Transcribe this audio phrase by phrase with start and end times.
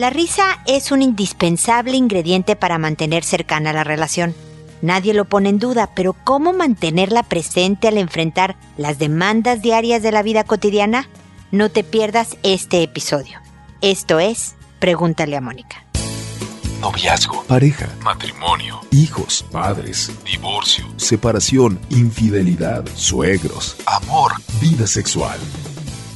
[0.00, 4.34] La risa es un indispensable ingrediente para mantener cercana la relación.
[4.80, 10.10] Nadie lo pone en duda, pero ¿cómo mantenerla presente al enfrentar las demandas diarias de
[10.10, 11.10] la vida cotidiana?
[11.52, 13.40] No te pierdas este episodio.
[13.82, 15.84] Esto es Pregúntale a Mónica.
[16.80, 24.32] Noviazgo, pareja, matrimonio, hijos, padres, divorcio, separación, infidelidad, suegros, amor,
[24.62, 25.38] vida sexual.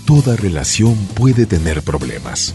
[0.07, 2.55] Toda relación puede tener problemas,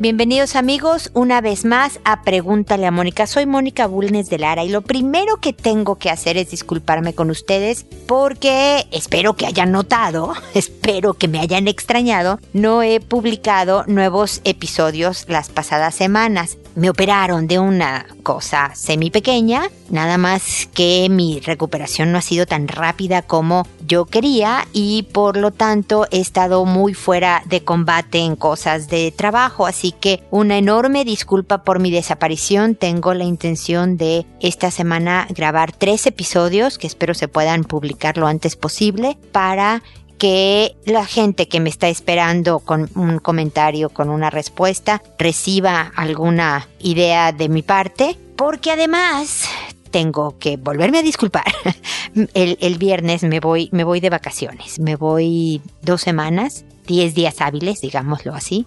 [0.00, 3.26] Bienvenidos amigos una vez más a Pregúntale a Mónica.
[3.26, 7.30] Soy Mónica Bulnes de Lara y lo primero que tengo que hacer es disculparme con
[7.30, 14.40] ustedes porque espero que hayan notado, espero que me hayan extrañado, no he publicado nuevos
[14.44, 16.58] episodios las pasadas semanas.
[16.78, 22.46] Me operaron de una cosa semi pequeña, nada más que mi recuperación no ha sido
[22.46, 28.18] tan rápida como yo quería y por lo tanto he estado muy fuera de combate
[28.18, 32.76] en cosas de trabajo, así que una enorme disculpa por mi desaparición.
[32.76, 38.28] Tengo la intención de esta semana grabar tres episodios que espero se puedan publicar lo
[38.28, 39.82] antes posible para
[40.18, 46.68] que la gente que me está esperando con un comentario, con una respuesta, reciba alguna
[46.80, 49.48] idea de mi parte, porque además
[49.90, 51.44] tengo que volverme a disculpar.
[52.34, 57.80] El, viernes me voy, me voy de vacaciones, me voy dos semanas, diez días hábiles,
[57.80, 58.66] digámoslo así,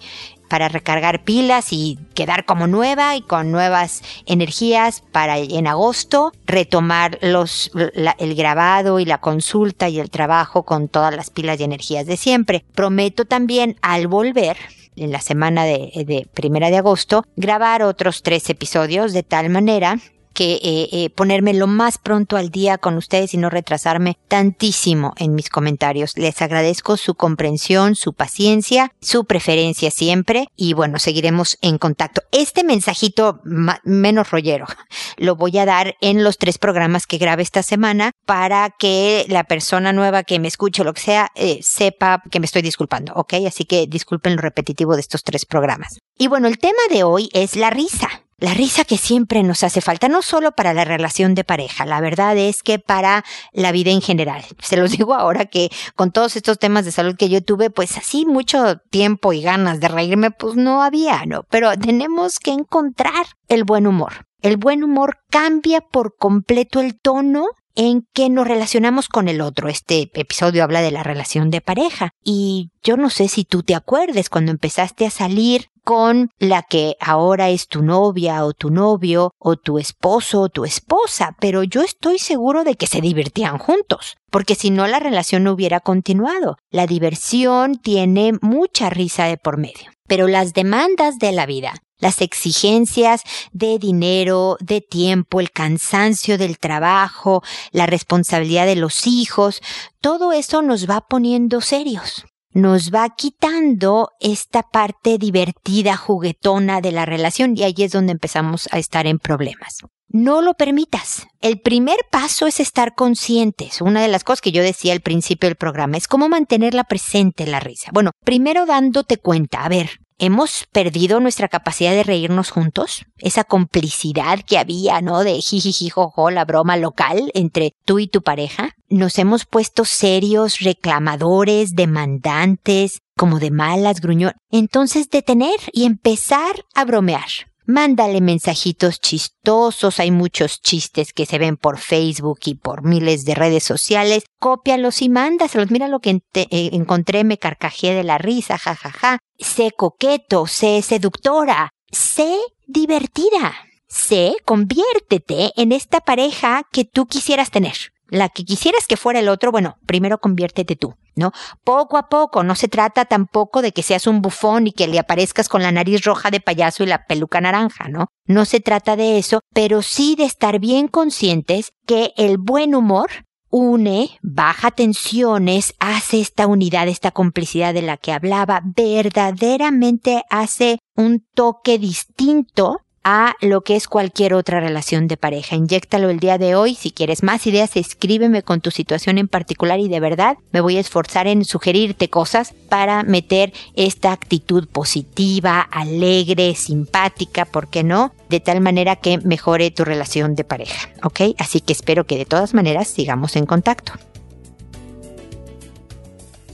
[0.52, 7.20] para recargar pilas y quedar como nueva y con nuevas energías para en agosto retomar
[7.22, 7.72] los,
[8.18, 12.18] el grabado y la consulta y el trabajo con todas las pilas y energías de
[12.18, 12.66] siempre.
[12.76, 14.58] Prometo también al volver
[14.98, 20.00] en la semana de, de primera de agosto grabar otros tres episodios de tal manera
[20.34, 25.14] que eh, eh, ponerme lo más pronto al día con ustedes y no retrasarme tantísimo
[25.18, 26.18] en mis comentarios.
[26.18, 32.22] Les agradezco su comprensión, su paciencia, su preferencia siempre y bueno, seguiremos en contacto.
[32.32, 33.42] Este mensajito
[33.84, 34.66] menos rollero
[35.18, 39.44] lo voy a dar en los tres programas que grabe esta semana para que la
[39.44, 43.34] persona nueva que me escuche lo que sea eh, sepa que me estoy disculpando, ¿ok?
[43.48, 46.00] Así que disculpen lo repetitivo de estos tres programas.
[46.18, 48.10] Y bueno, el tema de hoy es la risa.
[48.42, 52.02] La risa que siempre nos hace falta, no solo para la relación de pareja, la
[52.02, 54.44] verdad es que para la vida en general.
[54.60, 58.00] Se los digo ahora que con todos estos temas de salud que yo tuve, pues
[58.00, 61.44] así mucho tiempo y ganas de reírme, pues no había, ¿no?
[61.52, 64.26] Pero tenemos que encontrar el buen humor.
[64.42, 67.46] El buen humor cambia por completo el tono
[67.76, 69.70] en que nos relacionamos con el otro.
[69.70, 72.12] Este episodio habla de la relación de pareja.
[72.24, 76.96] Y yo no sé si tú te acuerdes cuando empezaste a salir con la que
[77.00, 81.82] ahora es tu novia o tu novio o tu esposo o tu esposa, pero yo
[81.82, 86.58] estoy seguro de que se divertían juntos, porque si no la relación no hubiera continuado.
[86.70, 89.92] La diversión tiene mucha risa de por medio.
[90.08, 93.24] Pero las demandas de la vida las exigencias
[93.54, 97.42] de dinero, de tiempo, el cansancio del trabajo,
[97.72, 99.62] la responsabilidad de los hijos,
[100.02, 102.26] todo eso nos va poniendo serios.
[102.54, 108.68] Nos va quitando esta parte divertida, juguetona de la relación y ahí es donde empezamos
[108.72, 109.78] a estar en problemas.
[110.10, 111.28] No lo permitas.
[111.40, 113.80] El primer paso es estar conscientes.
[113.80, 117.48] Una de las cosas que yo decía al principio del programa es cómo mantenerla presente
[117.48, 117.92] la risa.
[117.94, 124.40] Bueno, primero dándote cuenta, a ver, hemos perdido nuestra capacidad de reírnos juntos, esa complicidad
[124.46, 125.24] que había, ¿no?
[125.24, 128.76] De jijijijojo, la broma local entre tú y tu pareja.
[128.88, 134.34] Nos hemos puesto serios, reclamadores, demandantes, como de malas, gruñón.
[134.52, 137.51] Entonces detener y empezar a bromear.
[137.66, 143.36] Mándale mensajitos chistosos, hay muchos chistes que se ven por Facebook y por miles de
[143.36, 144.24] redes sociales.
[144.40, 145.72] Cópialos y mándaselos.
[145.72, 148.92] Mira lo que eh, encontré, me carcajeé de la risa, jajaja.
[148.92, 149.20] Ja, ja.
[149.38, 152.38] Sé coqueto, sé seductora, sé
[152.68, 153.54] divertida.
[153.88, 157.76] Sé, conviértete en esta pareja que tú quisieras tener.
[158.12, 160.94] La que quisieras que fuera el otro, bueno, primero conviértete tú.
[161.16, 161.32] ¿no?
[161.64, 165.00] Poco a poco, no se trata tampoco de que seas un bufón y que le
[165.00, 168.08] aparezcas con la nariz roja de payaso y la peluca naranja, ¿no?
[168.26, 173.10] No se trata de eso, pero sí de estar bien conscientes que el buen humor
[173.50, 181.26] une, baja tensiones, hace esta unidad, esta complicidad de la que hablaba, verdaderamente hace un
[181.34, 185.56] toque distinto a lo que es cualquier otra relación de pareja.
[185.56, 186.76] Inyéctalo el día de hoy.
[186.76, 190.78] Si quieres más ideas, escríbeme con tu situación en particular y de verdad me voy
[190.78, 198.14] a esforzar en sugerirte cosas para meter esta actitud positiva, alegre, simpática, ¿por qué no?
[198.30, 201.36] De tal manera que mejore tu relación de pareja, ¿ok?
[201.38, 203.94] Así que espero que de todas maneras sigamos en contacto.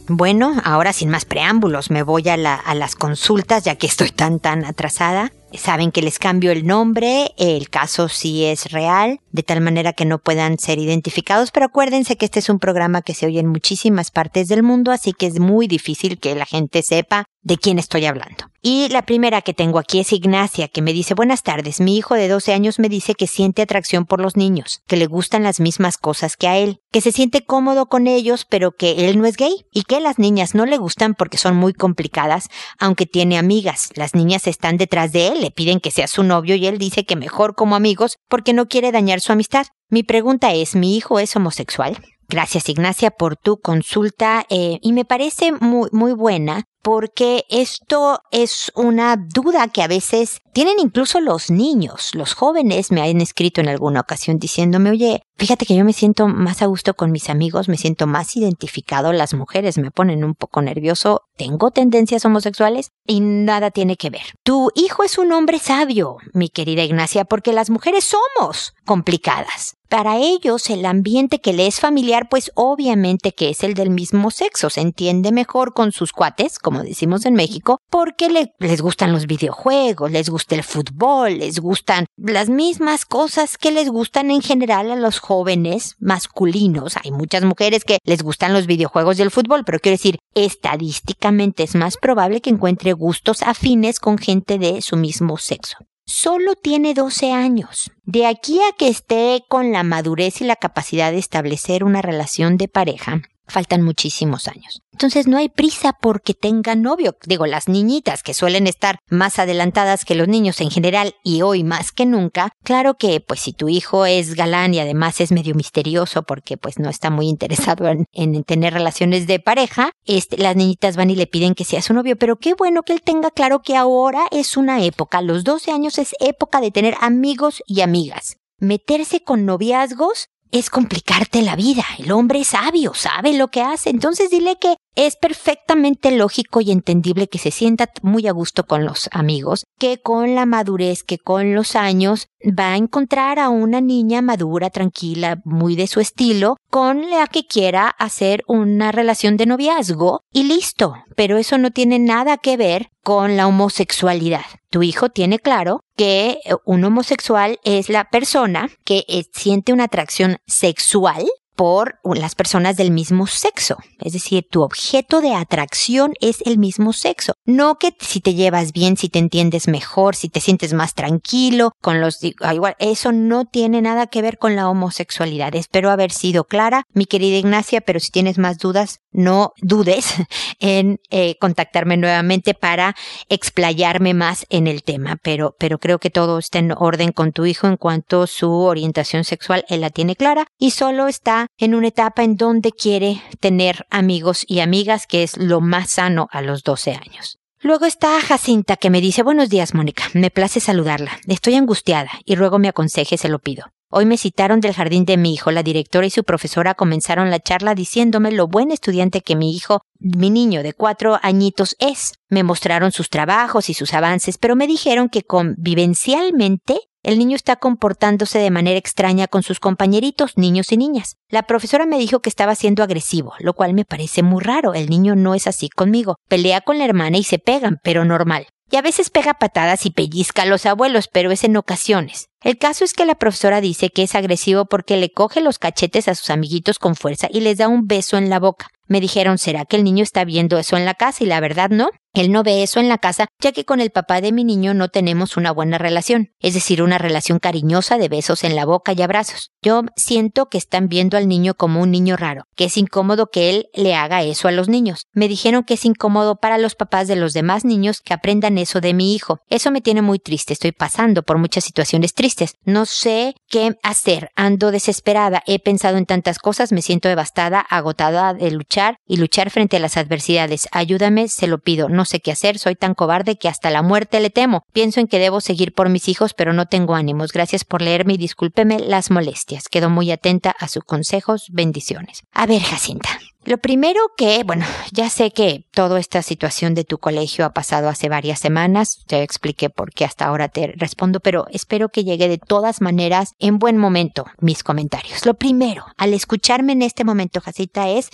[0.09, 4.39] Bueno, ahora sin más preámbulos, me voy a, a, las consultas ya que estoy tan
[4.39, 5.33] tan atrasada.
[5.53, 10.05] Saben que les cambio el nombre, el caso sí es real, de tal manera que
[10.05, 13.47] no puedan ser identificados, pero acuérdense que este es un programa que se oye en
[13.47, 17.79] muchísimas partes del mundo, así que es muy difícil que la gente sepa de quién
[17.79, 18.45] estoy hablando.
[18.69, 22.15] Y la primera que tengo aquí es Ignacia, que me dice, buenas tardes, mi hijo
[22.15, 25.61] de 12 años me dice que siente atracción por los niños, que le gustan las
[25.61, 29.25] mismas cosas que a él, que se siente cómodo con ellos, pero que él no
[29.25, 33.37] es gay, y que las niñas no le gustan porque son muy complicadas, aunque tiene
[33.37, 33.91] amigas.
[33.95, 37.05] Las niñas están detrás de él, le piden que sea su novio y él dice
[37.05, 39.67] que mejor como amigos porque no quiere dañar su amistad.
[39.87, 41.97] Mi pregunta es, ¿mi hijo es homosexual?
[42.29, 48.71] Gracias Ignacia por tu consulta eh, y me parece muy, muy buena porque esto es
[48.75, 53.69] una duda que a veces tienen incluso los niños, los jóvenes me han escrito en
[53.69, 57.68] alguna ocasión diciéndome, oye, fíjate que yo me siento más a gusto con mis amigos,
[57.68, 63.21] me siento más identificado, las mujeres me ponen un poco nervioso, tengo tendencias homosexuales y
[63.21, 64.33] nada tiene que ver.
[64.44, 69.76] Tu hijo es un hombre sabio, mi querida Ignacia, porque las mujeres somos complicadas.
[69.89, 74.31] Para ellos el ambiente que le es familiar, pues obviamente que es el del mismo
[74.31, 79.28] sexo, se entiende mejor con sus cuates, como decimos en México, porque les gustan los
[79.28, 84.92] videojuegos, les gusta el fútbol, les gustan las mismas cosas que les gustan en general
[84.92, 86.98] a los jóvenes masculinos.
[86.98, 91.63] Hay muchas mujeres que les gustan los videojuegos y el fútbol, pero quiero decir, estadísticamente
[91.63, 96.95] es más probable que encuentre gustos afines con gente de su mismo sexo solo tiene
[96.95, 97.92] 12 años.
[98.06, 102.57] De aquí a que esté con la madurez y la capacidad de establecer una relación
[102.57, 104.81] de pareja, faltan muchísimos años.
[104.91, 107.15] Entonces no hay prisa porque tenga novio.
[107.25, 111.63] Digo, las niñitas que suelen estar más adelantadas que los niños en general y hoy
[111.63, 115.53] más que nunca, claro que pues si tu hijo es galán y además es medio
[115.53, 120.55] misterioso porque pues no está muy interesado en, en tener relaciones de pareja, este, las
[120.55, 123.29] niñitas van y le piden que sea su novio, pero qué bueno que él tenga
[123.29, 127.81] claro que ahora es una época, los 12 años es época de tener amigos y
[127.81, 128.38] amigas.
[128.59, 131.83] Meterse con noviazgos es complicarte la vida.
[131.97, 133.89] El hombre es sabio, sabe lo que hace.
[133.89, 138.83] Entonces dile que es perfectamente lógico y entendible que se sienta muy a gusto con
[138.83, 143.79] los amigos, que con la madurez, que con los años va a encontrar a una
[143.79, 149.45] niña madura, tranquila, muy de su estilo, con la que quiera hacer una relación de
[149.45, 150.95] noviazgo y listo.
[151.15, 154.45] Pero eso no tiene nada que ver con la homosexualidad.
[154.71, 160.38] Tu hijo tiene claro que un homosexual es la persona que eh, siente una atracción
[160.47, 161.23] sexual
[161.57, 163.77] por las personas del mismo sexo.
[164.00, 167.33] Es decir, tu objeto de atracción es el mismo sexo.
[167.45, 171.71] No que si te llevas bien, si te entiendes mejor, si te sientes más tranquilo,
[171.81, 175.56] con los, ah, igual, eso no tiene nada que ver con la homosexualidad.
[175.56, 180.13] Espero haber sido clara, mi querida Ignacia, pero si tienes más dudas, no dudes
[180.60, 182.95] en eh, contactarme nuevamente para
[183.30, 185.18] explayarme más en el tema.
[185.24, 188.51] Pero, pero creo que todo está en orden con tu hijo en cuanto a su
[188.51, 193.21] orientación sexual, él la tiene clara y solo está en una etapa en donde quiere
[193.39, 197.39] tener amigos y amigas, que es lo más sano a los 12 años.
[197.60, 200.03] Luego está Jacinta que me dice Buenos días, Mónica.
[200.13, 201.19] Me place saludarla.
[201.27, 203.65] Estoy angustiada y ruego me aconseje, se lo pido.
[203.89, 205.50] Hoy me citaron del jardín de mi hijo.
[205.50, 209.81] La directora y su profesora comenzaron la charla diciéndome lo buen estudiante que mi hijo,
[209.98, 212.13] mi niño de cuatro añitos es.
[212.29, 217.55] Me mostraron sus trabajos y sus avances, pero me dijeron que convivencialmente el niño está
[217.55, 221.15] comportándose de manera extraña con sus compañeritos, niños y niñas.
[221.29, 224.73] La profesora me dijo que estaba siendo agresivo, lo cual me parece muy raro.
[224.73, 226.17] El niño no es así conmigo.
[226.27, 228.47] Pelea con la hermana y se pegan, pero normal.
[228.69, 232.27] Y a veces pega patadas y pellizca a los abuelos, pero es en ocasiones.
[232.43, 236.09] El caso es que la profesora dice que es agresivo porque le coge los cachetes
[236.09, 238.67] a sus amiguitos con fuerza y les da un beso en la boca.
[238.88, 241.24] Me dijeron, ¿será que el niño está viendo eso en la casa?
[241.24, 241.89] Y la verdad no.
[242.13, 244.74] Él no ve eso en la casa, ya que con el papá de mi niño
[244.74, 248.94] no tenemos una buena relación, es decir, una relación cariñosa de besos en la boca
[248.94, 249.51] y abrazos.
[249.62, 253.51] Yo siento que están viendo al niño como un niño raro, que es incómodo que
[253.51, 255.06] él le haga eso a los niños.
[255.13, 258.82] Me dijeron que es incómodo para los papás de los demás niños que aprendan eso
[258.82, 259.41] de mi hijo.
[259.48, 262.56] Eso me tiene muy triste, estoy pasando por muchas situaciones tristes.
[262.63, 268.34] No sé qué hacer, ando desesperada, he pensado en tantas cosas, me siento devastada, agotada
[268.34, 268.76] de luchar
[269.07, 270.67] y luchar frente a las adversidades.
[270.72, 271.89] Ayúdame, se lo pido.
[271.89, 274.63] No sé qué hacer, soy tan cobarde que hasta la muerte le temo.
[274.74, 277.31] Pienso en que debo seguir por mis hijos, pero no tengo ánimos.
[277.31, 279.67] Gracias por leerme y discúlpeme las molestias.
[279.69, 281.48] Quedo muy atenta a sus consejos.
[281.51, 282.24] Bendiciones.
[282.31, 283.10] A ver, Jacinta.
[283.48, 287.88] Lo primero que, bueno, ya sé que toda esta situación de tu colegio ha pasado
[287.88, 292.27] hace varias semanas, te expliqué por qué hasta ahora te respondo, pero espero que llegue
[292.27, 295.25] de todas maneras en buen momento mis comentarios.
[295.25, 298.10] Lo primero, al escucharme en este momento, Jacinta, es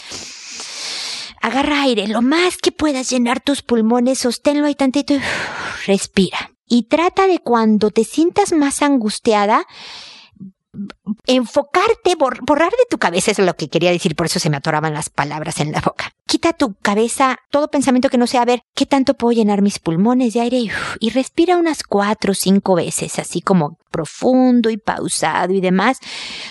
[1.41, 5.15] agarra aire, lo más que puedas llenar tus pulmones, sosténlo ahí tantito
[5.87, 6.51] respira.
[6.67, 9.65] Y trata de cuando te sientas más angustiada,
[11.25, 14.93] enfocarte, borrar de tu cabeza, es lo que quería decir, por eso se me atoraban
[14.93, 16.11] las palabras en la boca.
[16.25, 19.79] Quita tu cabeza todo pensamiento que no sea, a ver, ¿qué tanto puedo llenar mis
[19.79, 20.57] pulmones de aire?
[20.99, 25.99] Y, respira unas cuatro o cinco veces, así como profundo y pausado y demás,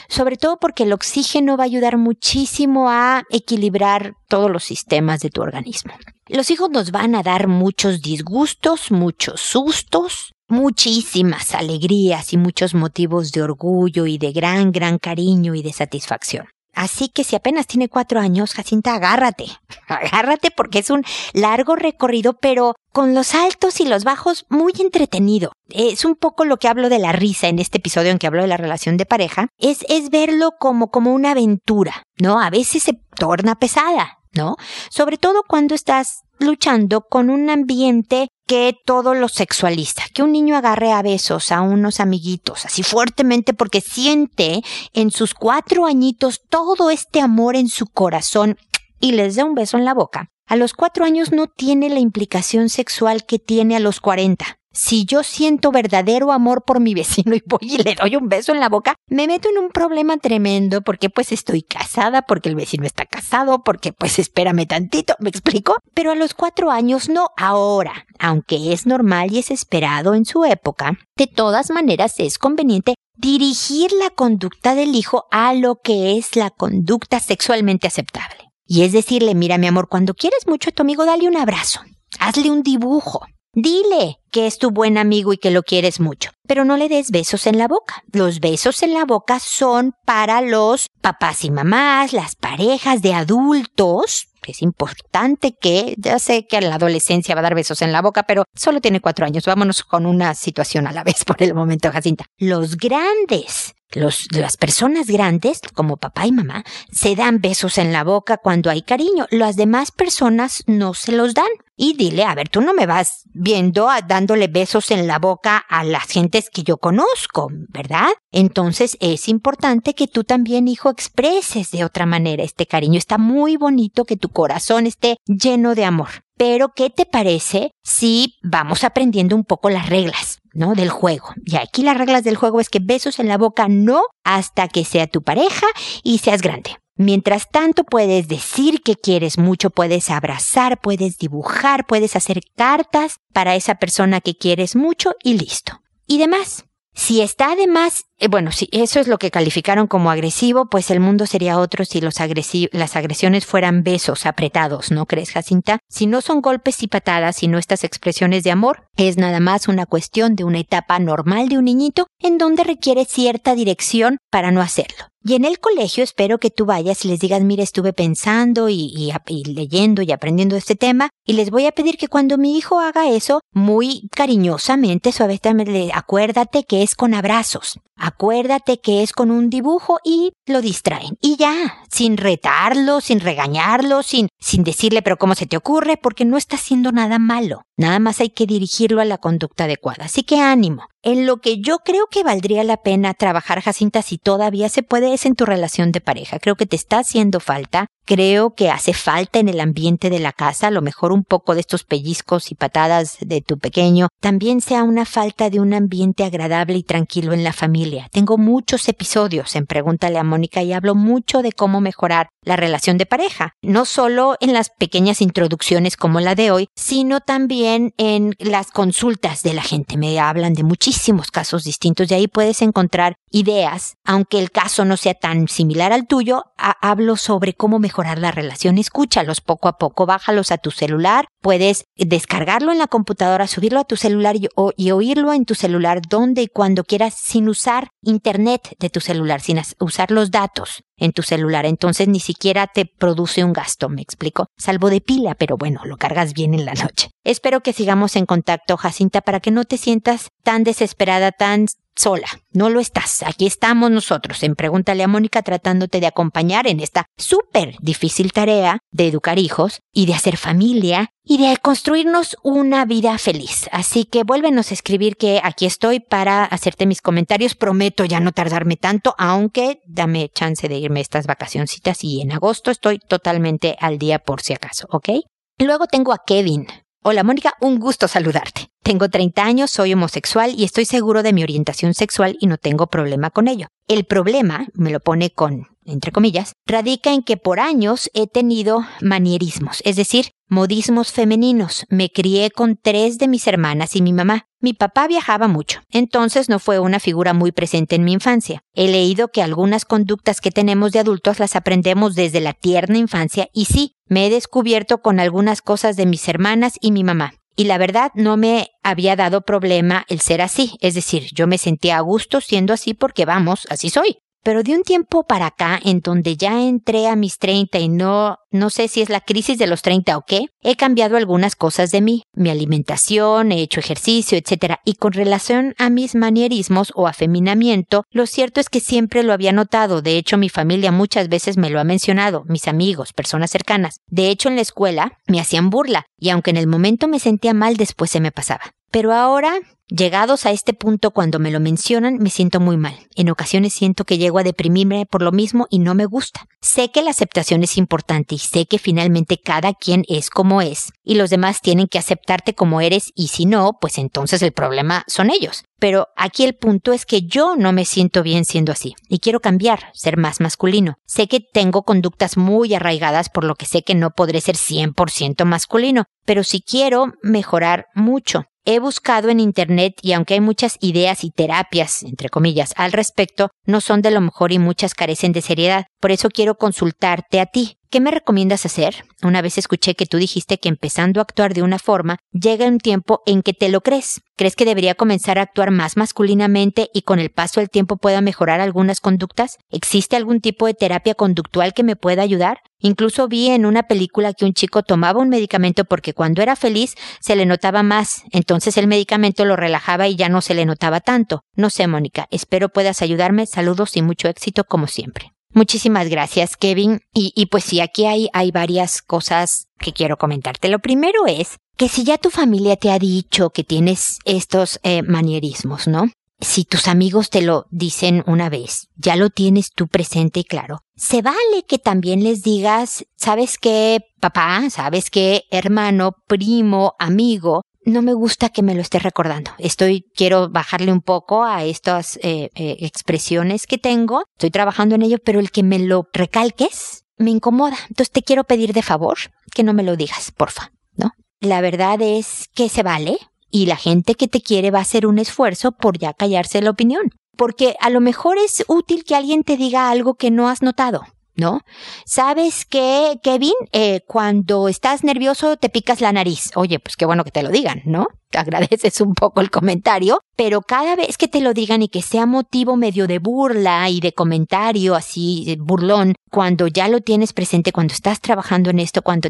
[0.08, 5.30] sobre todo porque el oxígeno va a ayudar muchísimo a equilibrar todos los sistemas de
[5.30, 5.94] tu organismo.
[6.28, 13.32] Los hijos nos van a dar muchos disgustos, muchos sustos, muchísimas alegrías y muchos motivos
[13.32, 16.46] de orgullo y de gran, gran cariño y de satisfacción.
[16.74, 19.46] Así que si apenas tiene cuatro años, Jacinta, agárrate.
[19.88, 25.52] Agárrate porque es un largo recorrido, pero con los altos y los bajos muy entretenido.
[25.68, 28.42] Es un poco lo que hablo de la risa en este episodio en que hablo
[28.42, 29.48] de la relación de pareja.
[29.58, 32.40] Es, es verlo como, como una aventura, ¿no?
[32.40, 34.56] A veces se torna pesada, ¿no?
[34.90, 40.56] Sobre todo cuando estás luchando con un ambiente que todo lo sexualiza, que un niño
[40.56, 46.90] agarre a besos a unos amiguitos así fuertemente porque siente en sus cuatro añitos todo
[46.90, 48.56] este amor en su corazón
[49.00, 50.28] y les dé un beso en la boca.
[50.46, 54.58] A los cuatro años no tiene la implicación sexual que tiene a los cuarenta.
[54.72, 58.52] Si yo siento verdadero amor por mi vecino y voy y le doy un beso
[58.52, 62.56] en la boca, me meto en un problema tremendo porque pues estoy casada, porque el
[62.56, 65.76] vecino está casado, porque pues espérame tantito, ¿me explico?
[65.94, 70.44] Pero a los cuatro años no ahora, aunque es normal y es esperado en su
[70.44, 76.34] época, de todas maneras es conveniente dirigir la conducta del hijo a lo que es
[76.34, 78.50] la conducta sexualmente aceptable.
[78.66, 81.80] Y es decirle, mira mi amor, cuando quieres mucho a tu amigo, dale un abrazo,
[82.18, 86.64] hazle un dibujo, Dile que es tu buen amigo y que lo quieres mucho, pero
[86.64, 88.02] no le des besos en la boca.
[88.10, 94.28] Los besos en la boca son para los papás y mamás, las parejas de adultos.
[94.46, 98.00] Es importante que, ya sé que a la adolescencia va a dar besos en la
[98.00, 99.44] boca, pero solo tiene cuatro años.
[99.44, 102.24] Vámonos con una situación a la vez por el momento, Jacinta.
[102.38, 108.04] Los grandes los, las personas grandes, como papá y mamá, se dan besos en la
[108.04, 109.26] boca cuando hay cariño.
[109.30, 111.46] Las demás personas no se los dan
[111.82, 115.82] y dile, a ver, tú no me vas viendo dándole besos en la boca a
[115.82, 118.06] las gentes que yo conozco, ¿verdad?
[118.30, 122.98] Entonces es importante que tú también, hijo, expreses de otra manera este cariño.
[122.98, 126.22] Está muy bonito que tu corazón esté lleno de amor.
[126.36, 130.74] Pero, ¿qué te parece si vamos aprendiendo un poco las reglas, ¿no?
[130.74, 131.34] Del juego.
[131.44, 134.84] Y aquí las reglas del juego es que besos en la boca no hasta que
[134.84, 135.66] sea tu pareja
[136.04, 136.76] y seas grande.
[136.96, 143.54] Mientras tanto puedes decir que quieres mucho, puedes abrazar, puedes dibujar, puedes hacer cartas para
[143.54, 145.80] esa persona que quieres mucho y listo.
[146.06, 146.64] Y demás.
[146.94, 151.00] Si está además, eh, bueno, si eso es lo que calificaron como agresivo, pues el
[151.00, 155.80] mundo sería otro si las agresiones fueran besos apretados, ¿no crees, Jacinta?
[155.88, 159.86] Si no son golpes y patadas, sino estas expresiones de amor, es nada más una
[159.86, 164.60] cuestión de una etapa normal de un niñito en donde requiere cierta dirección para no
[164.60, 165.08] hacerlo.
[165.24, 169.12] Y en el colegio espero que tú vayas y les digas, mira, estuve pensando y,
[169.46, 173.08] leyendo y aprendiendo este tema y les voy a pedir que cuando mi hijo haga
[173.08, 177.78] eso, muy cariñosamente, suavemente, acuérdate que es con abrazos.
[178.12, 181.16] Acuérdate que es con un dibujo y lo distraen.
[181.20, 181.54] Y ya,
[181.90, 185.96] sin retarlo, sin regañarlo, sin, sin decirle, pero ¿cómo se te ocurre?
[185.96, 187.62] Porque no está haciendo nada malo.
[187.82, 190.04] Nada más hay que dirigirlo a la conducta adecuada.
[190.04, 190.86] Así que ánimo.
[191.04, 195.12] En lo que yo creo que valdría la pena trabajar, Jacinta, si todavía se puede,
[195.12, 196.38] es en tu relación de pareja.
[196.38, 197.86] Creo que te está haciendo falta.
[198.04, 201.54] Creo que hace falta en el ambiente de la casa, a lo mejor un poco
[201.54, 206.24] de estos pellizcos y patadas de tu pequeño, también sea una falta de un ambiente
[206.24, 208.08] agradable y tranquilo en la familia.
[208.10, 212.98] Tengo muchos episodios en Pregúntale a Mónica y hablo mucho de cómo mejorar la relación
[212.98, 218.34] de pareja, no solo en las pequeñas introducciones como la de hoy, sino también en
[218.38, 219.96] las consultas de la gente.
[219.96, 224.96] Me hablan de muchísimos casos distintos y ahí puedes encontrar ideas, aunque el caso no
[224.96, 228.78] sea tan similar al tuyo, hablo sobre cómo mejorar la relación.
[228.78, 233.84] Escúchalos poco a poco, bájalos a tu celular, puedes descargarlo en la computadora, subirlo a
[233.84, 238.76] tu celular y, y oírlo en tu celular donde y cuando quieras sin usar internet
[238.78, 240.84] de tu celular, sin usar los datos.
[241.02, 245.34] En tu celular, entonces ni siquiera te produce un gasto, me explico, salvo de pila,
[245.34, 247.10] pero bueno, lo cargas bien en la noche.
[247.24, 252.26] Espero que sigamos en contacto, Jacinta, para que no te sientas tan desesperada, tan sola.
[252.52, 253.22] No lo estás.
[253.22, 258.78] Aquí estamos nosotros en Pregúntale a Mónica tratándote de acompañar en esta súper difícil tarea
[258.90, 263.68] de educar hijos y de hacer familia y de construirnos una vida feliz.
[263.72, 267.54] Así que vuélvenos a escribir que aquí estoy para hacerte mis comentarios.
[267.54, 272.70] Prometo ya no tardarme tanto, aunque dame chance de irme estas vacacioncitas y en agosto
[272.70, 275.10] estoy totalmente al día por si acaso, ¿ok?
[275.58, 276.66] Luego tengo a Kevin.
[277.04, 278.70] Hola Mónica, un gusto saludarte.
[278.84, 282.86] Tengo 30 años, soy homosexual y estoy seguro de mi orientación sexual y no tengo
[282.86, 283.66] problema con ello.
[283.88, 288.86] El problema, me lo pone con, entre comillas, radica en que por años he tenido
[289.00, 291.86] manierismos, es decir, modismos femeninos.
[291.88, 294.46] Me crié con tres de mis hermanas y mi mamá.
[294.60, 298.62] Mi papá viajaba mucho, entonces no fue una figura muy presente en mi infancia.
[298.74, 303.48] He leído que algunas conductas que tenemos de adultos las aprendemos desde la tierna infancia
[303.52, 307.34] y sí, me he descubierto con algunas cosas de mis hermanas y mi mamá.
[307.54, 311.58] Y la verdad no me había dado problema el ser así, es decir, yo me
[311.58, 314.18] sentía a gusto siendo así porque vamos, así soy.
[314.42, 318.38] Pero de un tiempo para acá, en donde ya entré a mis 30 y no,
[318.50, 321.92] no sé si es la crisis de los 30 o qué, he cambiado algunas cosas
[321.92, 324.78] de mí, mi alimentación, he hecho ejercicio, etc.
[324.84, 329.52] Y con relación a mis manierismos o afeminamiento, lo cierto es que siempre lo había
[329.52, 330.02] notado.
[330.02, 334.00] De hecho, mi familia muchas veces me lo ha mencionado, mis amigos, personas cercanas.
[334.08, 337.54] De hecho, en la escuela me hacían burla, y aunque en el momento me sentía
[337.54, 338.72] mal, después se me pasaba.
[338.92, 339.58] Pero ahora
[339.94, 342.96] Llegados a este punto, cuando me lo mencionan, me siento muy mal.
[343.14, 346.46] En ocasiones siento que llego a deprimirme por lo mismo y no me gusta.
[346.62, 350.92] Sé que la aceptación es importante y sé que finalmente cada quien es como es
[351.04, 355.04] y los demás tienen que aceptarte como eres y si no, pues entonces el problema
[355.08, 355.64] son ellos.
[355.78, 359.40] Pero aquí el punto es que yo no me siento bien siendo así y quiero
[359.40, 360.94] cambiar, ser más masculino.
[361.04, 365.44] Sé que tengo conductas muy arraigadas por lo que sé que no podré ser 100%
[365.44, 368.46] masculino, pero si quiero mejorar mucho.
[368.64, 373.50] He buscado en Internet y aunque hay muchas ideas y terapias, entre comillas, al respecto,
[373.66, 375.86] no son de lo mejor y muchas carecen de seriedad.
[376.00, 377.78] Por eso quiero consultarte a ti.
[377.92, 379.04] ¿Qué me recomiendas hacer?
[379.22, 382.78] Una vez escuché que tú dijiste que empezando a actuar de una forma, llega un
[382.78, 384.22] tiempo en que te lo crees.
[384.34, 388.22] ¿Crees que debería comenzar a actuar más masculinamente y con el paso del tiempo pueda
[388.22, 389.58] mejorar algunas conductas?
[389.68, 392.60] ¿Existe algún tipo de terapia conductual que me pueda ayudar?
[392.78, 396.94] Incluso vi en una película que un chico tomaba un medicamento porque cuando era feliz
[397.20, 401.00] se le notaba más, entonces el medicamento lo relajaba y ya no se le notaba
[401.00, 401.42] tanto.
[401.56, 403.44] No sé, Mónica, espero puedas ayudarme.
[403.44, 405.34] Saludos y mucho éxito como siempre.
[405.54, 407.00] Muchísimas gracias, Kevin.
[407.14, 410.68] Y, y pues sí, aquí hay, hay varias cosas que quiero comentarte.
[410.68, 415.02] Lo primero es que si ya tu familia te ha dicho que tienes estos eh,
[415.02, 416.10] manierismos, ¿no?
[416.40, 420.80] Si tus amigos te lo dicen una vez, ya lo tienes tú presente y claro.
[420.96, 424.68] Se vale que también les digas, ¿sabes qué, papá?
[424.70, 427.62] ¿Sabes qué, hermano, primo, amigo?
[427.84, 429.52] No me gusta que me lo esté recordando.
[429.58, 434.24] Estoy, quiero bajarle un poco a estas eh, eh, expresiones que tengo.
[434.36, 437.76] Estoy trabajando en ello, pero el que me lo recalques me incomoda.
[437.88, 439.18] Entonces te quiero pedir de favor
[439.52, 441.12] que no me lo digas, porfa, ¿no?
[441.40, 443.18] La verdad es que se vale
[443.50, 446.70] y la gente que te quiere va a hacer un esfuerzo por ya callarse la
[446.70, 447.10] opinión.
[447.36, 451.02] Porque a lo mejor es útil que alguien te diga algo que no has notado.
[451.34, 451.60] ¿No?
[452.04, 453.54] ¿Sabes que, Kevin?
[453.72, 456.50] Eh, cuando estás nervioso te picas la nariz.
[456.54, 458.06] Oye, pues qué bueno que te lo digan, ¿no?
[458.30, 462.02] Te agradeces un poco el comentario, pero cada vez que te lo digan y que
[462.02, 467.32] sea motivo medio de burla y de comentario así eh, burlón, cuando ya lo tienes
[467.32, 469.28] presente, cuando estás trabajando en esto, cuando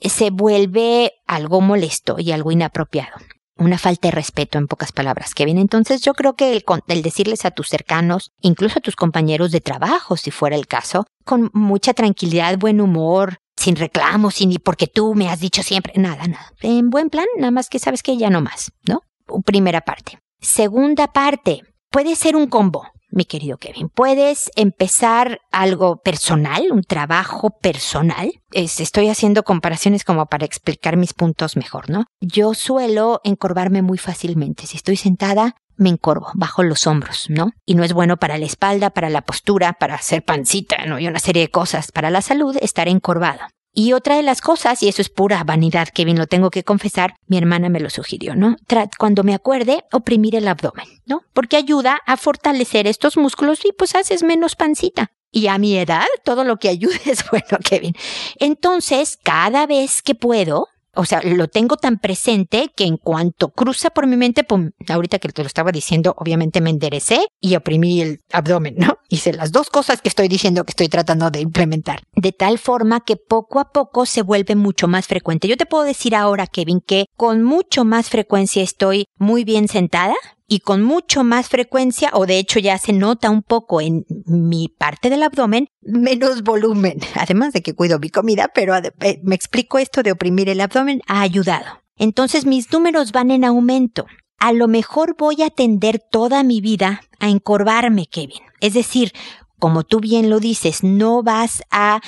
[0.00, 3.16] se vuelve algo molesto y algo inapropiado
[3.56, 5.58] una falta de respeto en pocas palabras, Kevin.
[5.58, 9.60] Entonces yo creo que el, el, decirles a tus cercanos, incluso a tus compañeros de
[9.60, 14.86] trabajo, si fuera el caso, con mucha tranquilidad, buen humor, sin reclamos, sin ni porque
[14.86, 16.52] tú me has dicho siempre, nada, nada.
[16.60, 19.00] En buen plan, nada más que sabes que ya no más, ¿no?
[19.44, 20.18] Primera parte.
[20.40, 23.88] Segunda parte, puede ser un combo mi querido Kevin.
[23.88, 28.32] Puedes empezar algo personal, un trabajo personal.
[28.50, 32.04] estoy haciendo comparaciones como para explicar mis puntos mejor, ¿no?
[32.20, 34.66] Yo suelo encorvarme muy fácilmente.
[34.66, 37.50] Si estoy sentada, me encorvo, bajo los hombros, ¿no?
[37.64, 40.98] Y no es bueno para la espalda, para la postura, para hacer pancita, ¿no?
[40.98, 41.92] Y una serie de cosas.
[41.92, 43.40] Para la salud, estar encorvado.
[43.78, 47.14] Y otra de las cosas, y eso es pura vanidad, Kevin, lo tengo que confesar,
[47.26, 48.56] mi hermana me lo sugirió, ¿no?
[48.98, 51.20] cuando me acuerde, oprimir el abdomen, ¿no?
[51.34, 55.12] Porque ayuda a fortalecer estos músculos y pues haces menos pancita.
[55.30, 57.94] Y a mi edad, todo lo que ayude es bueno, Kevin.
[58.38, 63.90] Entonces, cada vez que puedo, o sea, lo tengo tan presente que en cuanto cruza
[63.90, 68.00] por mi mente, pum, ahorita que te lo estaba diciendo, obviamente me enderecé y oprimí
[68.00, 68.98] el abdomen, ¿no?
[69.08, 72.02] Hice las dos cosas que estoy diciendo que estoy tratando de implementar.
[72.14, 75.48] De tal forma que poco a poco se vuelve mucho más frecuente.
[75.48, 80.14] Yo te puedo decir ahora, Kevin, que con mucho más frecuencia estoy muy bien sentada,
[80.48, 84.68] y con mucho más frecuencia, o de hecho ya se nota un poco en mi
[84.68, 86.98] parte del abdomen, menos volumen.
[87.14, 91.02] Además de que cuido mi comida, pero eh, me explico esto de oprimir el abdomen,
[91.06, 91.82] ha ayudado.
[91.96, 94.06] Entonces mis números van en aumento.
[94.38, 98.42] A lo mejor voy a tender toda mi vida a encorvarme, Kevin.
[98.60, 99.12] Es decir,
[99.58, 102.00] como tú bien lo dices, no vas a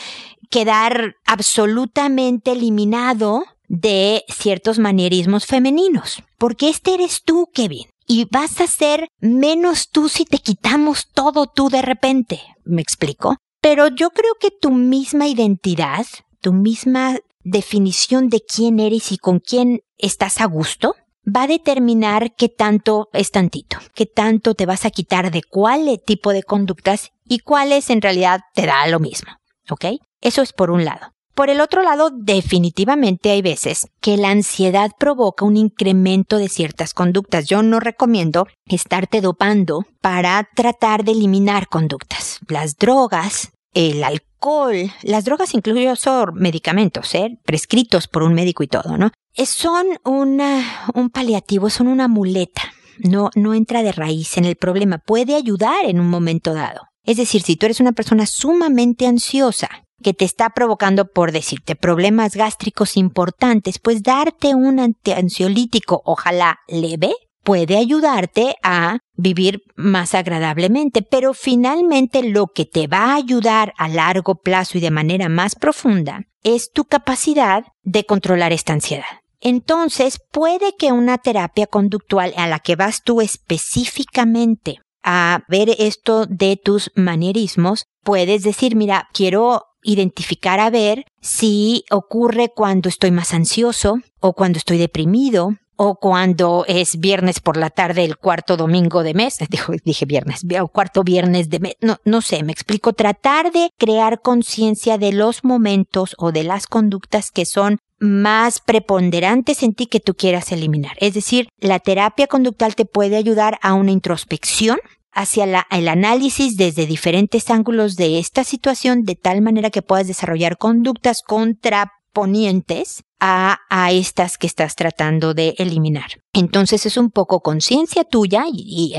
[0.50, 8.66] quedar absolutamente eliminado de ciertos manierismos femeninos, porque este eres tú, Kevin y vas a
[8.66, 12.40] ser menos tú si te quitamos todo tú de repente.
[12.64, 13.36] ¿Me explico?
[13.60, 16.06] Pero yo creo que tu misma identidad,
[16.40, 20.94] tu misma definición de quién eres y con quién estás a gusto,
[21.24, 26.00] va a determinar qué tanto es tantito, qué tanto te vas a quitar de cuál
[26.04, 29.30] tipo de conductas y cuáles en realidad te da lo mismo.
[29.70, 29.84] ¿Ok?
[30.22, 31.12] Eso es por un lado.
[31.38, 36.94] Por el otro lado, definitivamente hay veces que la ansiedad provoca un incremento de ciertas
[36.94, 37.46] conductas.
[37.46, 42.40] Yo no recomiendo estarte dopando para tratar de eliminar conductas.
[42.48, 47.38] Las drogas, el alcohol, las drogas incluso medicamentos, ¿eh?
[47.44, 49.12] prescritos por un médico y todo, ¿no?
[49.36, 52.62] Son un paliativo, son una muleta.
[52.98, 54.98] No, no entra de raíz en el problema.
[54.98, 56.80] Puede ayudar en un momento dado.
[57.04, 61.76] Es decir, si tú eres una persona sumamente ansiosa, que te está provocando, por decirte,
[61.76, 71.02] problemas gástricos importantes, pues darte un antiansiolítico, ojalá leve, puede ayudarte a vivir más agradablemente,
[71.02, 75.54] pero finalmente lo que te va a ayudar a largo plazo y de manera más
[75.54, 79.22] profunda es tu capacidad de controlar esta ansiedad.
[79.40, 86.26] Entonces, puede que una terapia conductual a la que vas tú específicamente a ver esto
[86.26, 93.34] de tus manierismos, puedes decir, mira, quiero identificar a ver si ocurre cuando estoy más
[93.34, 99.04] ansioso o cuando estoy deprimido o cuando es viernes por la tarde el cuarto domingo
[99.04, 99.38] de mes,
[99.84, 104.98] dije viernes, cuarto viernes de mes, no, no sé, me explico, tratar de crear conciencia
[104.98, 110.14] de los momentos o de las conductas que son más preponderantes en ti que tú
[110.14, 110.96] quieras eliminar.
[110.98, 114.78] Es decir, la terapia conductal te puede ayudar a una introspección
[115.12, 120.58] hacia el análisis desde diferentes ángulos de esta situación de tal manera que puedas desarrollar
[120.58, 126.22] conductas contraponientes a, a estas que estás tratando de eliminar.
[126.38, 128.94] Entonces es un poco conciencia tuya y,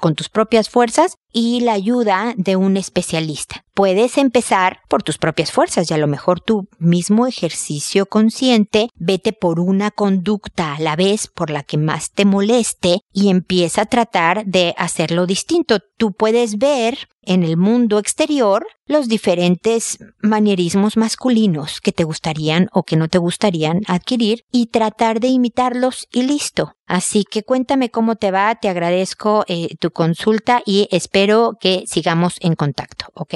[0.00, 3.64] con tus propias fuerzas y la ayuda de un especialista.
[3.74, 9.32] Puedes empezar por tus propias fuerzas y a lo mejor tu mismo ejercicio consciente, vete
[9.32, 13.86] por una conducta a la vez por la que más te moleste y empieza a
[13.86, 15.78] tratar de hacerlo distinto.
[15.96, 22.82] Tú puedes ver en el mundo exterior los diferentes manierismos masculinos que te gustarían o
[22.84, 23.43] que no te gustarían
[23.86, 26.72] adquirir y tratar de imitarlos y listo.
[26.86, 32.36] Así que cuéntame cómo te va, te agradezco eh, tu consulta y espero que sigamos
[32.40, 33.34] en contacto, ¿ok?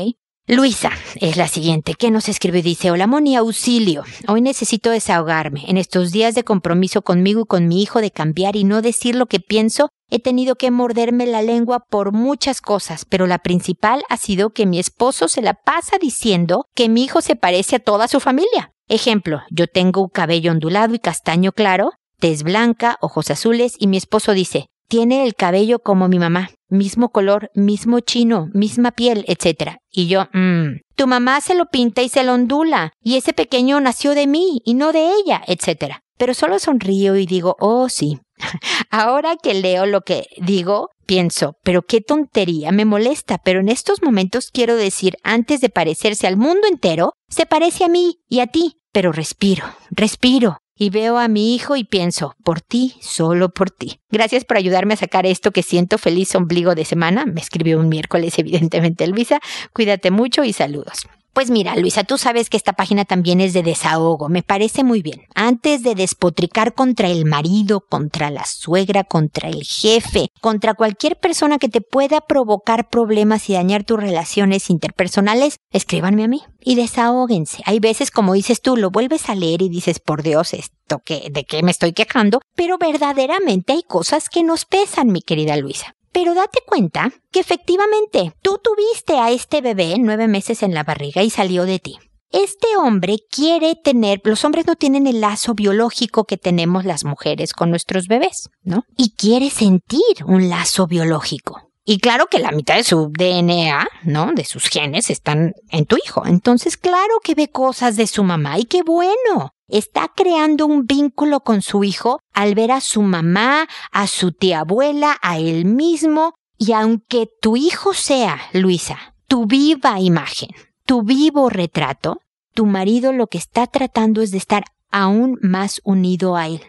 [0.50, 4.02] Luisa es la siguiente, que nos escribe dice, hola Moni, auxilio.
[4.28, 5.64] Hoy necesito desahogarme.
[5.66, 9.14] En estos días de compromiso conmigo y con mi hijo de cambiar y no decir
[9.14, 14.04] lo que pienso, he tenido que morderme la lengua por muchas cosas, pero la principal
[14.08, 17.80] ha sido que mi esposo se la pasa diciendo que mi hijo se parece a
[17.80, 18.72] toda su familia.
[18.88, 23.96] Ejemplo, yo tengo un cabello ondulado y castaño claro, tez blanca, ojos azules y mi
[23.96, 29.76] esposo dice, tiene el cabello como mi mamá, mismo color, mismo chino, misma piel, etc.
[29.90, 33.80] Y yo, mmm, tu mamá se lo pinta y se lo ondula, y ese pequeño
[33.80, 35.96] nació de mí y no de ella, etc.
[36.16, 38.18] Pero solo sonrío y digo, oh sí.
[38.90, 44.02] Ahora que leo lo que digo, pienso, pero qué tontería, me molesta, pero en estos
[44.02, 48.46] momentos quiero decir, antes de parecerse al mundo entero, se parece a mí y a
[48.46, 48.77] ti.
[48.92, 54.00] Pero respiro, respiro, y veo a mi hijo y pienso, por ti, solo por ti.
[54.10, 57.26] Gracias por ayudarme a sacar esto que siento feliz ombligo de semana.
[57.26, 59.40] Me escribió un miércoles, evidentemente, Elvisa.
[59.72, 61.06] Cuídate mucho y saludos.
[61.38, 65.02] Pues mira, Luisa, tú sabes que esta página también es de desahogo, me parece muy
[65.02, 65.22] bien.
[65.36, 71.58] Antes de despotricar contra el marido, contra la suegra, contra el jefe, contra cualquier persona
[71.58, 77.62] que te pueda provocar problemas y dañar tus relaciones interpersonales, escríbanme a mí y desahóguense.
[77.66, 81.28] Hay veces, como dices tú, lo vuelves a leer y dices, por Dios, esto que,
[81.30, 85.94] de qué me estoy quejando, pero verdaderamente hay cosas que nos pesan, mi querida Luisa.
[86.20, 91.22] Pero date cuenta que efectivamente tú tuviste a este bebé nueve meses en la barriga
[91.22, 91.96] y salió de ti.
[92.32, 97.52] Este hombre quiere tener, los hombres no tienen el lazo biológico que tenemos las mujeres
[97.52, 98.82] con nuestros bebés, ¿no?
[98.96, 101.67] Y quiere sentir un lazo biológico.
[101.90, 104.32] Y claro que la mitad de su DNA, ¿no?
[104.34, 106.26] De sus genes están en tu hijo.
[106.26, 109.52] Entonces, claro que ve cosas de su mamá y qué bueno.
[109.68, 114.60] Está creando un vínculo con su hijo al ver a su mamá, a su tía
[114.60, 116.34] abuela, a él mismo.
[116.58, 120.50] Y aunque tu hijo sea, Luisa, tu viva imagen,
[120.84, 122.20] tu vivo retrato,
[122.52, 126.60] tu marido lo que está tratando es de estar aún más unido a él.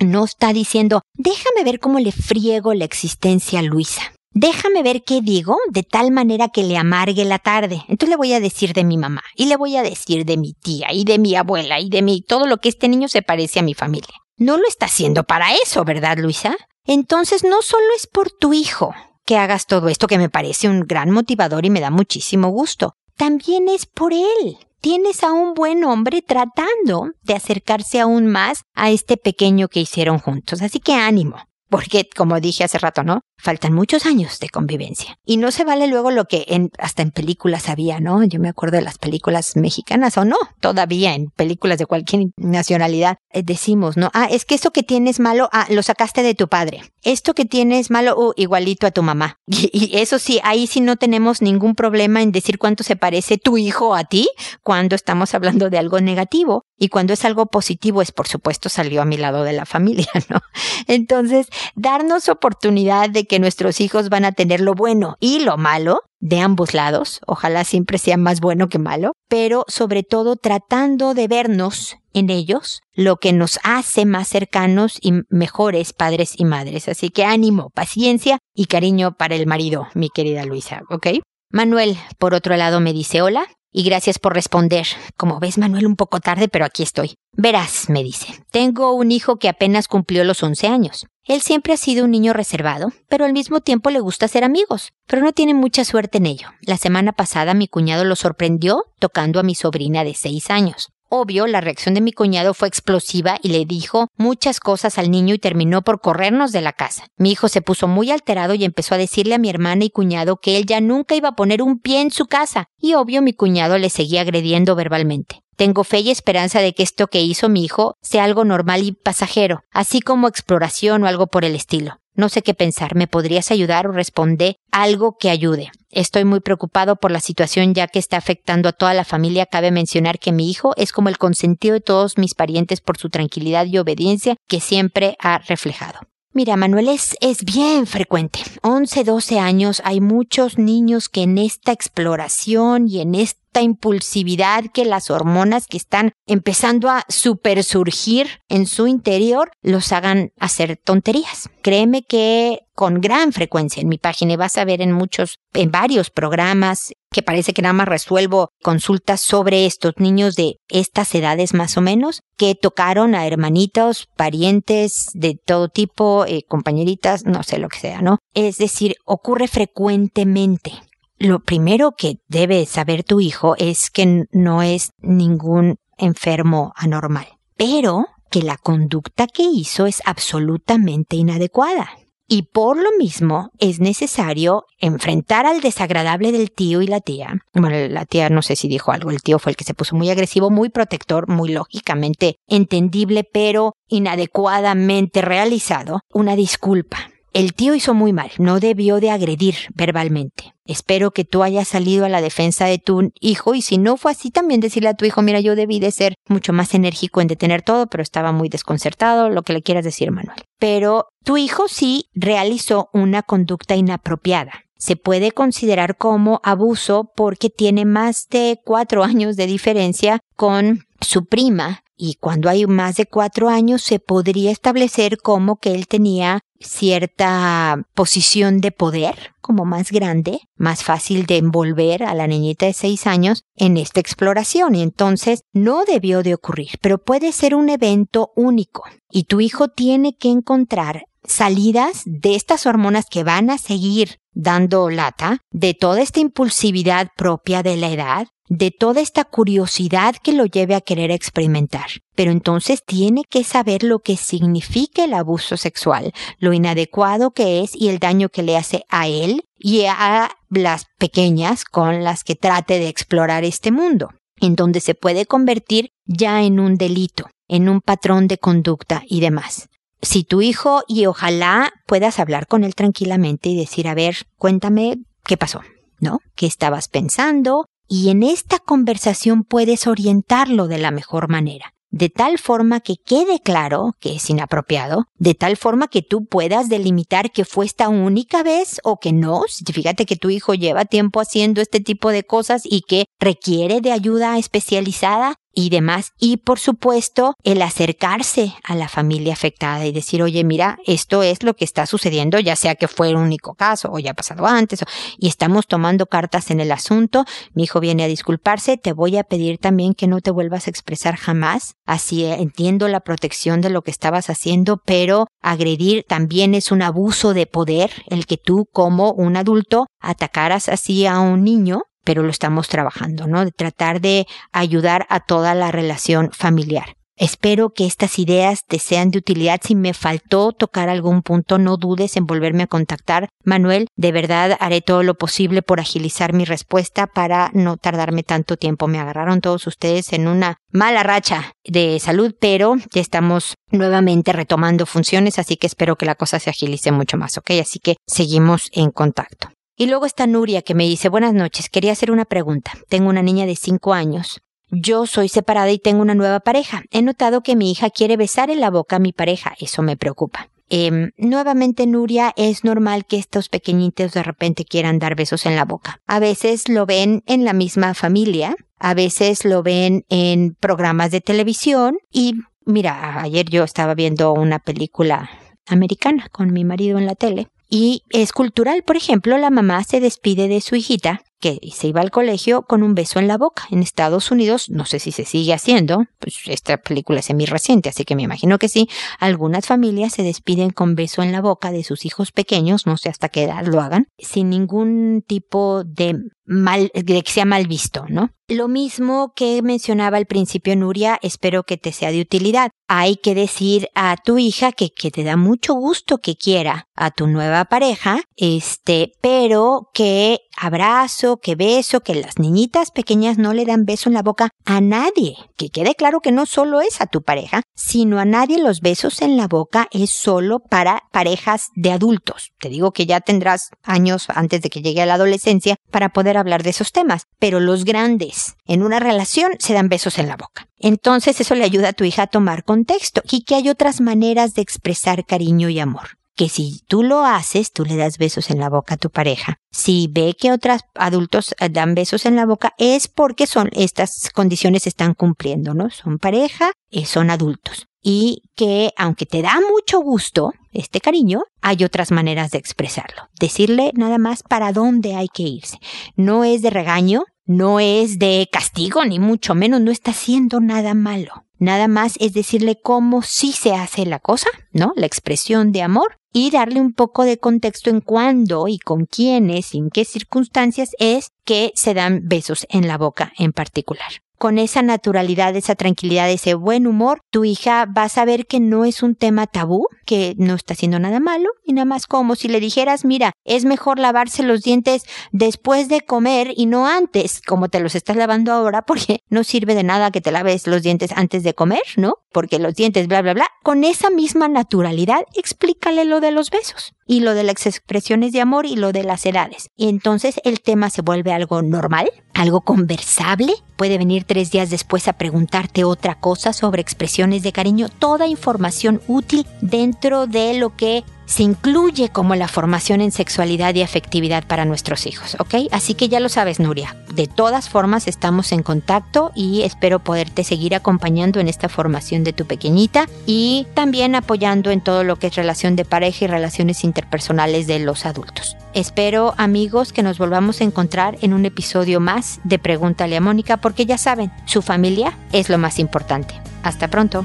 [0.00, 4.15] No está diciendo, déjame ver cómo le friego la existencia a Luisa.
[4.38, 7.82] Déjame ver qué digo de tal manera que le amargue la tarde.
[7.88, 10.52] Entonces le voy a decir de mi mamá, y le voy a decir de mi
[10.52, 13.60] tía, y de mi abuela, y de mi todo lo que este niño se parece
[13.60, 14.14] a mi familia.
[14.36, 16.54] No lo está haciendo para eso, ¿verdad, Luisa?
[16.84, 18.94] Entonces no solo es por tu hijo
[19.24, 22.92] que hagas todo esto, que me parece un gran motivador y me da muchísimo gusto.
[23.16, 24.58] También es por él.
[24.82, 30.18] Tienes a un buen hombre tratando de acercarse aún más a este pequeño que hicieron
[30.18, 30.60] juntos.
[30.60, 31.38] Así que ánimo.
[31.68, 33.20] Porque, como dije hace rato, ¿no?
[33.38, 35.18] Faltan muchos años de convivencia.
[35.24, 38.24] Y no se vale luego lo que en, hasta en películas había, ¿no?
[38.24, 43.18] Yo me acuerdo de las películas mexicanas o no, todavía en películas de cualquier nacionalidad
[43.30, 44.10] eh, decimos, ¿no?
[44.14, 46.82] Ah, es que esto que tienes malo, ah, lo sacaste de tu padre.
[47.02, 49.38] Esto que tienes malo, uh, igualito a tu mamá.
[49.72, 53.38] Y, y eso sí, ahí sí no tenemos ningún problema en decir cuánto se parece
[53.38, 54.28] tu hijo a ti
[54.62, 56.64] cuando estamos hablando de algo negativo.
[56.78, 60.08] Y cuando es algo positivo, es por supuesto salió a mi lado de la familia,
[60.28, 60.40] ¿no?
[60.86, 66.00] Entonces, darnos oportunidad de que nuestros hijos van a tener lo bueno y lo malo
[66.20, 71.28] de ambos lados, ojalá siempre sea más bueno que malo, pero sobre todo tratando de
[71.28, 76.88] vernos en ellos lo que nos hace más cercanos y mejores padres y madres.
[76.88, 81.08] Así que ánimo, paciencia y cariño para el marido, mi querida Luisa, ¿ok?
[81.50, 84.86] Manuel, por otro lado, me dice hola, y gracias por responder.
[85.18, 87.16] Como ves, Manuel, un poco tarde, pero aquí estoy.
[87.32, 91.06] Verás, me dice, tengo un hijo que apenas cumplió los once años.
[91.26, 94.92] Él siempre ha sido un niño reservado, pero al mismo tiempo le gusta ser amigos,
[95.08, 96.48] pero no tiene mucha suerte en ello.
[96.60, 100.90] La semana pasada mi cuñado lo sorprendió tocando a mi sobrina de seis años.
[101.08, 105.34] Obvio, la reacción de mi cuñado fue explosiva y le dijo muchas cosas al niño
[105.34, 107.06] y terminó por corrernos de la casa.
[107.16, 110.36] Mi hijo se puso muy alterado y empezó a decirle a mi hermana y cuñado
[110.36, 113.32] que él ya nunca iba a poner un pie en su casa, y obvio mi
[113.32, 115.42] cuñado le seguía agrediendo verbalmente.
[115.56, 118.92] Tengo fe y esperanza de que esto que hizo mi hijo sea algo normal y
[118.92, 121.98] pasajero, así como exploración o algo por el estilo.
[122.14, 122.94] No sé qué pensar.
[122.94, 125.70] ¿Me podrías ayudar o responder algo que ayude?
[125.90, 129.46] Estoy muy preocupado por la situación ya que está afectando a toda la familia.
[129.46, 133.10] Cabe mencionar que mi hijo es como el consentido de todos mis parientes por su
[133.10, 136.00] tranquilidad y obediencia que siempre ha reflejado.
[136.32, 138.40] Mira, Manuel, es, es bien frecuente.
[138.62, 144.84] 11, 12 años, hay muchos niños que en esta exploración y en este impulsividad que
[144.84, 151.48] las hormonas que están empezando a supersurgir en su interior los hagan hacer tonterías.
[151.62, 156.10] Créeme que con gran frecuencia en mi página vas a ver en muchos, en varios
[156.10, 161.76] programas que parece que nada más resuelvo consultas sobre estos niños de estas edades más
[161.78, 167.68] o menos que tocaron a hermanitos, parientes de todo tipo, eh, compañeritas, no sé lo
[167.68, 168.18] que sea, ¿no?
[168.34, 170.72] Es decir, ocurre frecuentemente
[171.18, 177.26] lo primero que debe saber tu hijo es que no es ningún enfermo anormal,
[177.56, 181.88] pero que la conducta que hizo es absolutamente inadecuada.
[182.28, 187.40] Y por lo mismo es necesario enfrentar al desagradable del tío y la tía.
[187.54, 189.94] Bueno, la tía no sé si dijo algo, el tío fue el que se puso
[189.94, 196.00] muy agresivo, muy protector, muy lógicamente entendible, pero inadecuadamente realizado.
[196.12, 200.54] Una disculpa el tío hizo muy mal, no debió de agredir verbalmente.
[200.64, 204.12] Espero que tú hayas salido a la defensa de tu hijo y si no fue
[204.12, 207.28] así también decirle a tu hijo, mira, yo debí de ser mucho más enérgico en
[207.28, 210.42] detener todo, pero estaba muy desconcertado, lo que le quieras decir, Manuel.
[210.58, 214.52] Pero tu hijo sí realizó una conducta inapropiada.
[214.78, 221.26] Se puede considerar como abuso porque tiene más de cuatro años de diferencia con su
[221.26, 226.40] prima y cuando hay más de cuatro años se podría establecer como que él tenía
[226.60, 232.72] cierta posición de poder, como más grande, más fácil de envolver a la niñita de
[232.72, 234.74] seis años en esta exploración.
[234.74, 239.68] Y entonces no debió de ocurrir, pero puede ser un evento único y tu hijo
[239.68, 246.02] tiene que encontrar salidas de estas hormonas que van a seguir dando lata, de toda
[246.02, 251.10] esta impulsividad propia de la edad, de toda esta curiosidad que lo lleve a querer
[251.10, 251.86] experimentar.
[252.14, 257.74] Pero entonces tiene que saber lo que significa el abuso sexual, lo inadecuado que es
[257.74, 262.36] y el daño que le hace a él y a las pequeñas con las que
[262.36, 264.10] trate de explorar este mundo.
[264.38, 269.20] en donde se puede convertir ya en un delito, en un patrón de conducta y
[269.20, 269.68] demás.
[270.02, 274.98] Si tu hijo, y ojalá puedas hablar con él tranquilamente y decir, a ver, cuéntame
[275.24, 275.62] qué pasó,
[276.00, 276.20] ¿no?
[276.34, 277.66] ¿Qué estabas pensando?
[277.88, 283.40] Y en esta conversación puedes orientarlo de la mejor manera de tal forma que quede
[283.40, 288.42] claro que es inapropiado, de tal forma que tú puedas delimitar que fue esta única
[288.42, 289.44] vez o que no.
[289.72, 293.92] Fíjate que tu hijo lleva tiempo haciendo este tipo de cosas y que requiere de
[293.92, 296.12] ayuda especializada, y demás.
[296.20, 301.42] Y por supuesto, el acercarse a la familia afectada y decir, oye, mira, esto es
[301.42, 304.46] lo que está sucediendo, ya sea que fue el único caso o ya ha pasado
[304.46, 304.84] antes,
[305.18, 307.24] y estamos tomando cartas en el asunto.
[307.54, 310.70] Mi hijo viene a disculparse, te voy a pedir también que no te vuelvas a
[310.70, 311.74] expresar jamás.
[311.86, 316.82] Así eh, entiendo la protección de lo que estabas haciendo, pero agredir también es un
[316.82, 322.22] abuso de poder, el que tú como un adulto atacaras así a un niño pero
[322.22, 323.44] lo estamos trabajando, ¿no?
[323.44, 326.96] De tratar de ayudar a toda la relación familiar.
[327.18, 329.58] Espero que estas ideas te sean de utilidad.
[329.64, 333.30] Si me faltó tocar algún punto, no dudes en volverme a contactar.
[333.42, 338.58] Manuel, de verdad haré todo lo posible por agilizar mi respuesta para no tardarme tanto
[338.58, 338.86] tiempo.
[338.86, 344.84] Me agarraron todos ustedes en una mala racha de salud, pero ya estamos nuevamente retomando
[344.84, 347.52] funciones, así que espero que la cosa se agilice mucho más, ¿ok?
[347.62, 349.48] Así que seguimos en contacto.
[349.78, 352.72] Y luego está Nuria que me dice, buenas noches, quería hacer una pregunta.
[352.88, 354.40] Tengo una niña de cinco años.
[354.70, 356.82] Yo soy separada y tengo una nueva pareja.
[356.90, 359.54] He notado que mi hija quiere besar en la boca a mi pareja.
[359.60, 360.48] Eso me preocupa.
[360.70, 365.66] Eh, nuevamente, Nuria, es normal que estos pequeñitos de repente quieran dar besos en la
[365.66, 366.00] boca.
[366.06, 371.20] A veces lo ven en la misma familia, a veces lo ven en programas de
[371.20, 375.28] televisión y mira, ayer yo estaba viendo una película
[375.66, 380.00] americana con mi marido en la tele y es cultural, por ejemplo, la mamá se
[380.00, 383.64] despide de su hijita que se iba al colegio con un beso en la boca.
[383.70, 387.88] En Estados Unidos, no sé si se sigue haciendo, pues esta película es semi reciente,
[387.88, 388.88] así que me imagino que sí.
[389.18, 393.08] Algunas familias se despiden con beso en la boca de sus hijos pequeños, no sé
[393.08, 398.06] hasta qué edad lo hagan, sin ningún tipo de mal, de que sea mal visto,
[398.08, 398.30] ¿no?
[398.48, 402.70] Lo mismo que mencionaba al principio Nuria, espero que te sea de utilidad.
[402.86, 407.10] Hay que decir a tu hija que, que te da mucho gusto que quiera a
[407.10, 413.64] tu nueva pareja, este, pero que abrazo, que beso, que las niñitas pequeñas no le
[413.64, 415.36] dan beso en la boca a nadie.
[415.56, 419.22] Que quede claro que no solo es a tu pareja, sino a nadie los besos
[419.22, 422.52] en la boca es solo para parejas de adultos.
[422.58, 426.36] Te digo que ya tendrás años antes de que llegue a la adolescencia para poder
[426.36, 430.36] hablar de esos temas, pero los grandes en una relación se dan besos en la
[430.36, 430.66] boca.
[430.78, 434.54] Entonces eso le ayuda a tu hija a tomar contexto y que hay otras maneras
[434.54, 438.60] de expresar cariño y amor que si tú lo haces, tú le das besos en
[438.60, 439.58] la boca a tu pareja.
[439.72, 444.30] Si ve que otros adultos eh, dan besos en la boca, es porque son estas
[444.34, 445.90] condiciones están cumpliendo, ¿no?
[445.90, 447.88] Son pareja, eh, son adultos.
[448.02, 453.28] Y que aunque te da mucho gusto este cariño, hay otras maneras de expresarlo.
[453.40, 455.78] Decirle nada más para dónde hay que irse.
[456.14, 460.94] No es de regaño, no es de castigo, ni mucho menos, no está haciendo nada
[460.94, 461.44] malo.
[461.58, 464.92] Nada más es decirle cómo sí se hace la cosa, ¿no?
[464.96, 469.74] La expresión de amor y darle un poco de contexto en cuándo y con quiénes
[469.74, 474.58] y en qué circunstancias es que se dan besos en la boca en particular con
[474.58, 479.02] esa naturalidad, esa tranquilidad, ese buen humor, tu hija va a saber que no es
[479.02, 482.60] un tema tabú, que no está haciendo nada malo, y nada más como si le
[482.60, 487.80] dijeras, mira, es mejor lavarse los dientes después de comer y no antes, como te
[487.80, 491.42] los estás lavando ahora, porque no sirve de nada que te laves los dientes antes
[491.42, 492.14] de comer, ¿no?
[492.36, 493.46] Porque los dientes, bla, bla, bla.
[493.62, 498.42] Con esa misma naturalidad, explícale lo de los besos y lo de las expresiones de
[498.42, 499.70] amor y lo de las edades.
[499.74, 503.54] Y entonces el tema se vuelve algo normal, algo conversable.
[503.76, 507.88] Puede venir tres días después a preguntarte otra cosa sobre expresiones de cariño.
[507.88, 513.82] Toda información útil dentro de lo que se incluye como la formación en sexualidad y
[513.82, 515.68] afectividad para nuestros hijos, ¿ok?
[515.72, 516.96] Así que ya lo sabes, Nuria.
[517.12, 522.32] De todas formas, estamos en contacto y espero poderte seguir acompañando en esta formación de
[522.32, 526.84] tu pequeñita y también apoyando en todo lo que es relación de pareja y relaciones
[526.84, 528.56] interpersonales de los adultos.
[528.72, 533.56] Espero, amigos, que nos volvamos a encontrar en un episodio más de Pregúntale a Mónica
[533.56, 536.34] porque ya saben, su familia es lo más importante.
[536.62, 537.24] Hasta pronto.